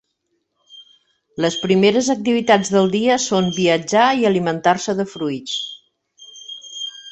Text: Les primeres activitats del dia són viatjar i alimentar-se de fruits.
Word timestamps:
Les 1.45 1.57
primeres 1.65 2.09
activitats 2.13 2.73
del 2.77 2.89
dia 2.97 3.19
són 3.27 3.51
viatjar 3.59 4.07
i 4.23 4.27
alimentar-se 4.33 4.99
de 5.03 5.09
fruits. 5.15 5.63